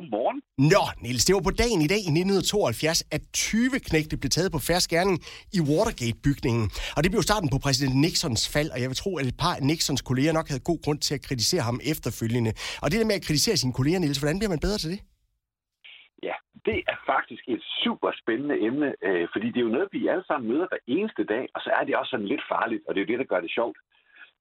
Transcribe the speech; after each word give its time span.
Godmorgen. 0.00 0.38
Nå, 0.72 0.84
Niels, 1.04 1.24
det 1.26 1.32
var 1.36 1.44
på 1.48 1.54
dagen 1.62 1.80
i 1.86 1.88
dag 1.92 2.00
i 2.08 2.12
1972, 2.12 3.16
at 3.16 3.22
20 3.32 3.78
knægte 3.88 4.14
blev 4.22 4.30
taget 4.36 4.50
på 4.56 4.60
færre 4.68 4.82
skærning 4.88 5.16
i 5.58 5.60
Watergate-bygningen. 5.70 6.64
Og 6.96 7.00
det 7.02 7.10
blev 7.12 7.22
starten 7.28 7.48
på 7.54 7.58
præsident 7.64 7.94
Nixons 8.04 8.44
fald, 8.54 8.70
og 8.74 8.78
jeg 8.82 8.88
vil 8.90 9.00
tro, 9.02 9.10
at 9.20 9.26
et 9.32 9.38
par 9.44 9.54
af 9.58 9.62
Nixons 9.70 10.02
kolleger 10.08 10.32
nok 10.38 10.48
havde 10.50 10.68
god 10.70 10.80
grund 10.84 11.00
til 11.06 11.14
at 11.18 11.22
kritisere 11.28 11.62
ham 11.68 11.78
efterfølgende. 11.92 12.52
Og 12.82 12.86
det 12.90 12.96
der 13.00 13.10
med 13.10 13.18
at 13.20 13.26
kritisere 13.28 13.56
sine 13.62 13.74
kolleger, 13.78 13.98
Niels, 14.00 14.20
hvordan 14.22 14.38
bliver 14.38 14.54
man 14.54 14.64
bedre 14.66 14.78
til 14.82 14.90
det? 14.94 15.00
Ja, 16.28 16.36
det 16.68 16.78
er 16.92 16.98
faktisk 17.12 17.44
et 17.54 17.62
super 17.82 18.10
spændende 18.20 18.56
emne, 18.68 18.88
øh, 19.06 19.24
fordi 19.32 19.46
det 19.52 19.60
er 19.60 19.68
jo 19.68 19.76
noget, 19.76 19.88
vi 19.96 20.00
alle 20.12 20.26
sammen 20.28 20.50
møder 20.52 20.66
hver 20.70 20.82
eneste 20.96 21.22
dag, 21.34 21.44
og 21.54 21.60
så 21.64 21.70
er 21.78 21.82
det 21.84 21.96
også 22.00 22.12
sådan 22.12 22.32
lidt 22.32 22.44
farligt, 22.52 22.82
og 22.86 22.90
det 22.90 22.98
er 22.98 23.04
jo 23.04 23.12
det, 23.12 23.22
der 23.22 23.32
gør 23.32 23.40
det 23.44 23.56
sjovt. 23.58 23.78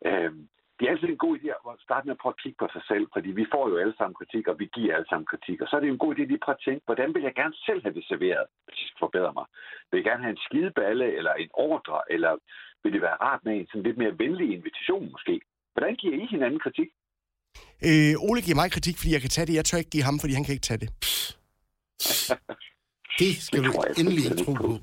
Øh, 0.07 0.31
det 0.79 0.85
er 0.85 0.91
altid 0.91 1.09
en 1.09 1.23
god 1.25 1.33
idé 1.37 1.47
at 1.55 1.85
starte 1.87 2.05
med 2.07 2.15
at 2.15 2.21
prøve 2.21 2.35
at 2.35 2.41
kigge 2.43 2.59
på 2.61 2.67
sig 2.75 2.83
selv, 2.91 3.05
fordi 3.15 3.29
vi 3.39 3.45
får 3.53 3.63
jo 3.71 3.75
alle 3.83 3.95
sammen 3.97 4.19
kritik, 4.19 4.45
og 4.51 4.55
vi 4.61 4.67
giver 4.75 4.95
alle 4.95 5.09
sammen 5.09 5.27
kritik. 5.31 5.57
Og 5.61 5.67
så 5.67 5.73
er 5.75 5.81
det 5.81 5.89
en 5.89 6.03
god 6.03 6.11
idé 6.15 6.23
lige 6.25 6.39
at 6.41 6.45
prøve 6.45 6.59
at 6.59 6.65
tænke, 6.67 6.83
hvordan 6.89 7.09
vil 7.15 7.23
jeg 7.27 7.35
gerne 7.41 7.55
selv 7.67 7.81
have 7.85 7.95
det 7.97 8.05
serveret, 8.11 8.45
hvis 8.65 8.77
jeg 8.81 8.87
skal 8.89 9.03
forbedre 9.05 9.33
mig? 9.39 9.45
Vil 9.89 9.97
jeg 9.99 10.07
gerne 10.09 10.23
have 10.25 10.35
en 10.37 10.45
skideballe, 10.47 11.07
eller 11.17 11.33
en 11.43 11.51
ordre, 11.69 11.97
eller 12.15 12.31
vil 12.83 12.93
det 12.95 13.01
være 13.07 13.21
rart 13.25 13.41
med 13.45 13.53
en 13.55 13.67
sådan 13.69 13.85
lidt 13.87 13.97
mere 14.01 14.13
venlig 14.23 14.47
invitation 14.57 15.05
måske? 15.15 15.35
Hvordan 15.73 15.93
giver 16.01 16.15
I 16.21 16.25
hinanden 16.33 16.59
kritik? 16.65 16.89
Øh, 17.87 18.13
Ole 18.27 18.41
giver 18.45 18.59
mig 18.61 18.69
kritik, 18.75 18.95
fordi 18.97 19.11
jeg 19.15 19.21
kan 19.25 19.33
tage 19.35 19.47
det. 19.47 19.55
Jeg 19.59 19.65
tør 19.65 19.81
ikke 19.81 19.95
give 19.95 20.07
ham, 20.09 20.17
fordi 20.21 20.33
han 20.37 20.45
kan 20.45 20.55
ikke 20.55 20.67
tage 20.69 20.81
det. 20.83 20.89
Det 23.21 23.33
skal 23.45 23.63
Det 23.63 23.73
du 23.73 23.81
endelig 23.99 24.45
tro 24.45 24.53
på. 24.53 24.69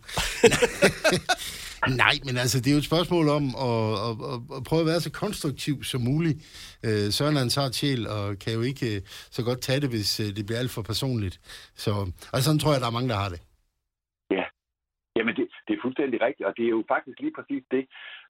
Nej, 1.88 2.18
men 2.24 2.36
altså, 2.36 2.58
det 2.60 2.66
er 2.66 2.72
jo 2.72 2.78
et 2.78 2.84
spørgsmål 2.84 3.28
om 3.28 3.44
at, 3.44 3.92
at, 4.10 4.32
at, 4.32 4.56
at 4.56 4.64
prøve 4.64 4.80
at 4.80 4.86
være 4.86 5.00
så 5.00 5.10
konstruktiv 5.10 5.84
som 5.84 6.00
muligt. 6.00 6.38
Øh, 6.82 7.12
Søren 7.12 7.36
er 7.36 7.42
en 7.42 7.50
sart 7.50 7.74
sjæl, 7.74 8.08
og 8.08 8.38
kan 8.38 8.52
jo 8.52 8.62
ikke 8.62 8.96
øh, 8.96 9.00
så 9.30 9.42
godt 9.42 9.60
tage 9.60 9.80
det, 9.80 9.88
hvis 9.88 10.20
øh, 10.20 10.36
det 10.36 10.46
bliver 10.46 10.58
alt 10.58 10.70
for 10.70 10.82
personligt. 10.82 11.40
Så, 11.76 12.10
og 12.32 12.42
sådan 12.42 12.58
tror 12.58 12.72
jeg, 12.72 12.80
der 12.80 12.86
er 12.86 12.90
mange, 12.90 13.08
der 13.08 13.16
har 13.16 13.28
det. 13.28 13.40
Ja, 15.16 15.20
jamen 15.20 15.36
det, 15.36 15.48
det 15.68 15.74
er 15.74 15.82
fuldstændig 15.82 16.20
rigtigt, 16.20 16.46
og 16.46 16.56
det 16.56 16.64
er 16.64 16.68
jo 16.68 16.84
faktisk 16.88 17.20
lige 17.20 17.36
præcis 17.38 17.64
det. 17.70 17.86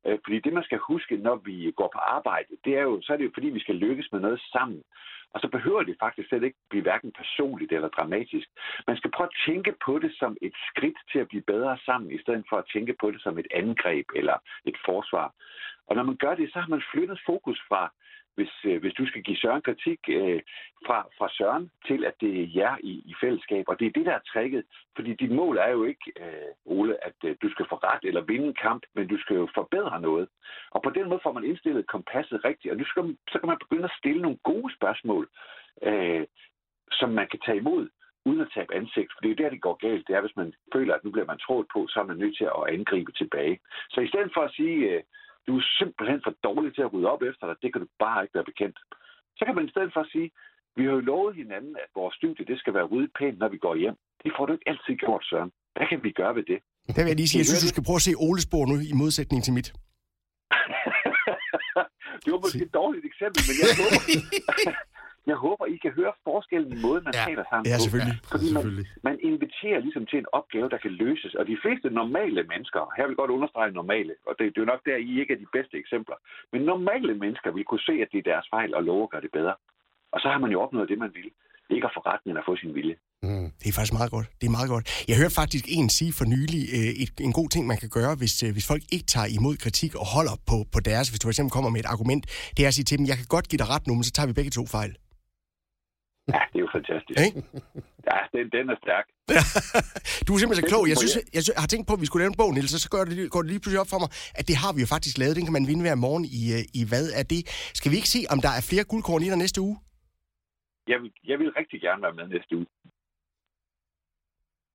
Øh, 0.06 0.18
fordi 0.24 0.38
det, 0.40 0.52
man 0.52 0.64
skal 0.64 0.78
huske, 0.78 1.16
når 1.16 1.36
vi 1.36 1.72
går 1.76 1.90
på 1.92 1.98
arbejde, 1.98 2.48
det 2.64 2.72
er 2.78 2.82
jo, 2.82 3.00
så 3.02 3.12
er 3.12 3.16
det 3.16 3.24
jo 3.24 3.30
fordi, 3.34 3.48
vi 3.48 3.60
skal 3.60 3.74
lykkes 3.74 4.12
med 4.12 4.20
noget 4.20 4.40
sammen. 4.52 4.82
Og 5.34 5.40
så 5.40 5.48
behøver 5.48 5.82
det 5.82 5.96
faktisk 6.00 6.28
slet 6.28 6.42
ikke 6.42 6.58
blive 6.70 6.82
hverken 6.82 7.12
personligt 7.12 7.72
eller 7.72 7.88
dramatisk. 7.88 8.48
Man 8.86 8.96
skal 8.96 9.10
prøve 9.10 9.28
at 9.28 9.38
tænke 9.46 9.74
på 9.86 9.98
det 9.98 10.12
som 10.18 10.36
et 10.42 10.54
skridt 10.68 10.98
til 11.12 11.18
at 11.18 11.28
blive 11.28 11.42
bedre 11.42 11.78
sammen, 11.86 12.10
i 12.10 12.18
stedet 12.18 12.44
for 12.48 12.56
at 12.56 12.68
tænke 12.72 12.94
på 13.00 13.10
det 13.10 13.22
som 13.22 13.38
et 13.38 13.46
angreb 13.50 14.06
eller 14.14 14.36
et 14.64 14.76
forsvar. 14.84 15.34
Og 15.88 15.96
når 15.96 16.02
man 16.02 16.16
gør 16.16 16.34
det, 16.34 16.52
så 16.52 16.58
har 16.60 16.68
man 16.68 16.82
flyttet 16.92 17.20
fokus 17.26 17.60
fra, 17.68 17.92
hvis, 18.34 18.52
øh, 18.64 18.80
hvis 18.80 18.94
du 18.94 19.06
skal 19.06 19.22
give 19.22 19.36
Søren 19.36 19.62
kritik, 19.62 20.00
øh, 20.08 20.40
fra, 20.86 20.98
fra 21.18 21.28
Søren 21.28 21.70
til, 21.86 22.04
at 22.04 22.14
det 22.20 22.40
er 22.40 22.46
jer 22.54 22.76
i, 22.82 22.92
i 23.10 23.14
fællesskab. 23.20 23.64
Og 23.68 23.78
det 23.78 23.86
er 23.86 23.90
det, 23.90 24.06
der 24.06 24.12
er 24.12 24.28
trækket. 24.32 24.64
Fordi 24.96 25.14
dit 25.14 25.30
mål 25.30 25.56
er 25.56 25.70
jo 25.70 25.84
ikke, 25.84 26.12
øh, 26.20 26.52
Ole, 26.64 27.04
at 27.06 27.18
øh, 27.24 27.36
du 27.42 27.50
skal 27.50 27.66
få 27.68 27.74
ret 27.74 28.04
eller 28.04 28.20
vinde 28.20 28.46
en 28.46 28.60
kamp, 28.66 28.82
men 28.94 29.08
du 29.08 29.18
skal 29.18 29.36
jo 29.36 29.48
forbedre 29.54 30.00
noget. 30.00 30.28
Og 30.70 30.82
på 30.82 30.90
den 30.90 31.08
måde 31.08 31.20
får 31.22 31.32
man 31.32 31.44
indstillet 31.44 31.86
kompasset 31.86 32.44
rigtigt. 32.44 32.72
Og 32.72 32.78
nu 32.78 32.84
skal, 32.84 33.16
så 33.32 33.38
kan 33.38 33.48
man 33.48 33.58
begynde 33.58 33.84
at 33.84 33.98
stille 33.98 34.22
nogle 34.22 34.38
gode 34.42 34.74
spørgsmål, 34.74 35.28
øh, 35.82 36.26
som 36.92 37.10
man 37.10 37.28
kan 37.28 37.40
tage 37.40 37.58
imod 37.58 37.88
uden 38.24 38.40
at 38.40 38.52
tabe 38.54 38.74
ansigt. 38.74 39.12
For 39.12 39.20
det 39.20 39.30
er 39.30 39.40
der, 39.42 39.50
det 39.50 39.66
går 39.66 39.76
galt. 39.86 40.08
Det 40.08 40.16
er, 40.16 40.20
hvis 40.20 40.36
man 40.36 40.54
føler, 40.72 40.94
at 40.94 41.04
nu 41.04 41.10
bliver 41.10 41.26
man 41.32 41.38
trådt 41.38 41.66
på, 41.72 41.86
så 41.86 42.00
er 42.00 42.04
man 42.10 42.16
nødt 42.16 42.36
til 42.36 42.44
at 42.44 42.68
angribe 42.74 43.12
tilbage. 43.12 43.58
Så 43.90 44.00
i 44.00 44.08
stedet 44.08 44.30
for 44.34 44.42
at 44.44 44.54
sige, 44.58 44.76
øh, 44.90 45.02
du 45.46 45.52
er 45.60 45.64
simpelthen 45.80 46.20
for 46.26 46.34
dårlig 46.48 46.70
til 46.74 46.82
at 46.86 46.92
rydde 46.92 47.10
op 47.14 47.22
efter 47.30 47.44
dig, 47.46 47.56
det 47.62 47.72
kan 47.72 47.80
du 47.84 47.88
bare 48.04 48.22
ikke 48.24 48.34
være 48.38 48.50
bekendt. 48.52 48.78
Så 49.38 49.42
kan 49.46 49.54
man 49.54 49.66
i 49.66 49.72
stedet 49.74 49.90
for 49.94 50.02
sige, 50.14 50.28
vi 50.76 50.82
har 50.84 50.92
jo 50.98 51.02
lovet 51.10 51.32
hinanden, 51.42 51.74
at 51.84 51.88
vores 52.00 52.14
studie 52.20 52.44
det 52.50 52.58
skal 52.58 52.74
være 52.74 52.86
ryddet 52.92 53.12
pænt, 53.18 53.38
når 53.38 53.48
vi 53.54 53.58
går 53.66 53.74
hjem. 53.82 53.96
Det 54.22 54.30
får 54.36 54.46
du 54.46 54.52
ikke 54.52 54.68
altid 54.72 54.94
gjort, 55.04 55.24
Søren. 55.30 55.50
Hvad 55.76 55.86
kan 55.90 56.00
vi 56.06 56.10
gøre 56.20 56.34
ved 56.38 56.44
det? 56.52 56.58
Der 56.96 57.02
vil 57.02 57.10
jeg 57.12 57.20
lige 57.20 57.28
sige, 57.28 57.40
jeg 57.40 57.46
synes, 57.46 57.64
du 57.66 57.72
skal 57.74 57.84
prøve 57.88 58.00
at 58.02 58.06
se 58.08 58.12
Oles 58.26 58.44
spor 58.48 58.64
nu 58.70 58.74
i 58.92 58.94
modsætning 59.02 59.40
til 59.44 59.52
mit. 59.58 59.68
det 62.22 62.28
var 62.34 62.40
måske 62.44 62.62
et 62.70 62.74
dårligt 62.80 63.04
eksempel, 63.10 63.40
men 63.48 63.54
jeg 63.60 63.66
håber, 63.82 64.00
jeg 65.32 65.38
håber, 65.46 65.64
I 65.74 65.76
kan 65.84 65.92
høre 66.00 66.12
forskellen 66.28 66.70
i 66.76 66.78
måden, 66.86 67.02
man 67.08 67.14
Ja. 67.18 67.24
taler 67.28 67.44
sammen 67.50 67.66
Ja, 67.70 67.76
på. 67.78 67.82
selvfølgelig. 67.84 68.16
Fordi 68.32 68.48
man, 68.56 68.62
Selvfølgelig. 68.62 68.86
man 69.08 69.16
inviterer 69.30 69.78
ligesom 69.86 70.04
til 70.10 70.18
en 70.22 70.28
opgave, 70.38 70.66
der 70.74 70.78
kan 70.84 70.92
løses. 71.04 71.32
Og 71.40 71.44
de 71.50 71.56
fleste 71.64 71.86
normale 72.00 72.42
mennesker, 72.52 72.80
her 72.96 73.04
vil 73.06 73.14
jeg 73.14 73.20
godt 73.22 73.32
understrege 73.36 73.70
normale, 73.80 74.12
og 74.28 74.32
det, 74.38 74.44
det 74.52 74.58
er 74.58 74.64
jo 74.64 74.72
nok 74.74 74.82
der, 74.88 74.96
I 75.08 75.10
ikke 75.20 75.32
er 75.36 75.40
de 75.44 75.50
bedste 75.56 75.74
eksempler, 75.82 76.16
men 76.52 76.60
normale 76.72 77.12
mennesker 77.22 77.50
vil 77.56 77.64
kunne 77.70 77.84
se, 77.88 77.94
at 78.04 78.08
det 78.12 78.18
er 78.22 78.26
deres 78.32 78.46
fejl 78.54 78.70
og 78.78 78.82
love 78.90 79.02
at 79.06 79.10
gøre 79.12 79.24
det 79.26 79.32
bedre. 79.38 79.54
Og 80.14 80.18
så 80.22 80.26
har 80.32 80.38
man 80.44 80.50
jo 80.54 80.58
opnået 80.64 80.88
det, 80.92 80.98
man 81.06 81.12
vil. 81.20 81.30
Ikke 81.76 81.86
at 81.90 81.94
få 81.96 82.00
ret, 82.10 82.22
men 82.26 82.36
at 82.40 82.44
få 82.48 82.56
sin 82.62 82.72
vilje. 82.78 82.96
Mm. 83.22 83.46
Det 83.60 83.66
er 83.68 83.74
faktisk 83.78 83.96
meget 84.00 84.10
godt. 84.16 84.26
Det 84.40 84.46
er 84.50 84.54
meget 84.58 84.70
godt. 84.74 84.84
Jeg 85.10 85.16
hørte 85.20 85.34
faktisk 85.42 85.64
en 85.78 85.88
sige 85.98 86.12
for 86.18 86.24
nylig, 86.34 86.62
øh, 86.76 86.90
et, 87.02 87.12
en 87.28 87.32
god 87.40 87.48
ting, 87.54 87.62
man 87.72 87.78
kan 87.82 87.90
gøre, 87.98 88.12
hvis, 88.20 88.34
øh, 88.44 88.50
hvis 88.56 88.66
folk 88.72 88.82
ikke 88.94 89.06
tager 89.14 89.28
imod 89.38 89.54
kritik 89.64 89.92
og 90.02 90.06
holder 90.16 90.36
på, 90.50 90.56
på 90.74 90.78
deres, 90.88 91.06
hvis 91.10 91.20
du 91.20 91.24
for 91.28 91.32
eksempel 91.34 91.52
kommer 91.56 91.70
med 91.74 91.80
et 91.84 91.90
argument, 91.94 92.22
det 92.56 92.60
er 92.64 92.68
at 92.72 92.74
sige 92.78 92.84
til 92.88 92.98
dem, 92.98 93.06
jeg 93.10 93.16
kan 93.20 93.26
godt 93.34 93.46
give 93.50 93.58
dig 93.62 93.68
ret 93.74 93.84
nu, 93.88 93.92
men 93.94 94.04
så 94.08 94.12
tager 94.16 94.26
vi 94.30 94.34
begge 94.38 94.50
to 94.58 94.64
fejl. 94.76 94.92
Ja, 96.34 96.40
det 96.52 96.56
er 96.60 96.64
jo 96.65 96.65
fantastisk. 96.76 97.18
Ikke? 97.26 97.38
Ja, 98.10 98.18
den, 98.34 98.44
den 98.56 98.64
er 98.74 98.78
stærk. 98.84 99.06
du 100.26 100.30
er 100.34 100.38
simpelthen 100.40 100.64
så 100.66 100.70
klog. 100.72 100.82
Jeg, 100.90 100.96
synes, 101.02 101.14
jeg- 101.18 101.28
jeg, 101.36 101.42
jeg 101.48 101.60
har 101.64 101.70
tænkt 101.72 101.86
på, 101.88 101.92
at 101.96 102.00
vi 102.02 102.06
skulle 102.08 102.22
lave 102.22 102.32
en 102.34 102.40
bog, 102.42 102.50
Niels, 102.54 102.74
og 102.76 102.80
så 102.84 102.88
går 102.94 103.04
det, 103.04 103.30
går 103.34 103.40
det 103.42 103.50
lige 103.52 103.60
pludselig 103.62 103.80
op 103.84 103.90
for 103.94 104.00
mig, 104.04 104.10
at 104.40 104.44
det 104.50 104.56
har 104.62 104.72
vi 104.76 104.80
jo 104.84 104.88
faktisk 104.94 105.14
lavet. 105.22 105.36
Den 105.38 105.44
kan 105.46 105.56
man 105.58 105.66
vinde 105.70 105.82
hver 105.86 105.94
morgen 106.06 106.24
i, 106.40 106.42
øh, 106.56 106.62
i 106.78 106.80
hvad 106.90 107.06
er 107.20 107.24
det? 107.34 107.40
Skal 107.78 107.90
vi 107.92 107.96
ikke 108.00 108.12
se, 108.16 108.20
om 108.32 108.38
der 108.46 108.52
er 108.58 108.62
flere 108.70 108.84
guldkorn 108.90 109.22
i 109.26 109.28
der 109.32 109.38
næste 109.44 109.60
uge? 109.66 109.76
Jeg 110.92 110.98
vil, 111.02 111.10
jeg 111.30 111.36
vil 111.40 111.48
rigtig 111.60 111.78
gerne 111.86 112.00
være 112.06 112.14
med 112.18 112.26
næste 112.36 112.52
uge. 112.58 112.66